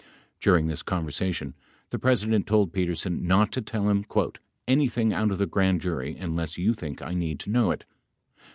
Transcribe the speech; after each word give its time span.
During 0.39 0.65
this 0.65 0.81
conversation, 0.81 1.53
the 1.91 1.99
President 1.99 2.47
told 2.47 2.73
Petersen 2.73 3.27
not 3.27 3.51
to 3.51 3.61
tell 3.61 3.87
him 3.87 4.03
"anything 4.67 5.13
out 5.13 5.29
of 5.29 5.37
the 5.37 5.45
grand 5.45 5.79
jury 5.79 6.17
unless 6.17 6.57
you 6.57 6.73
think 6.73 7.03
I 7.03 7.13
need 7.13 7.39
to 7.41 7.51
know 7.51 7.69
it. 7.69 7.85